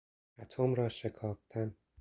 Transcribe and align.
اتم 0.39 0.73
را 0.75 0.89
شکافتن 0.89 1.75